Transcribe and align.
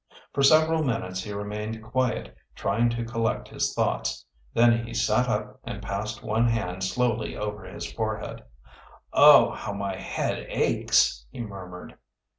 For 0.33 0.41
several 0.41 0.83
minutes 0.83 1.21
he 1.23 1.31
remained 1.31 1.83
quiet, 1.83 2.35
trying 2.55 2.89
to 2.89 3.05
collect 3.05 3.49
his 3.49 3.71
thoughts. 3.75 4.25
Then 4.51 4.87
he 4.87 4.95
sat 4.95 5.29
up 5.29 5.59
and 5.63 5.79
passed 5.79 6.23
one 6.23 6.47
hand 6.47 6.83
slowly 6.83 7.37
over 7.37 7.65
his 7.65 7.85
forehead. 7.93 8.41
"Oh, 9.13 9.51
how 9.51 9.73
my 9.73 9.97
heed 9.97 10.47
aches!" 10.49 11.23
he 11.29 11.41
murmured. 11.41 11.99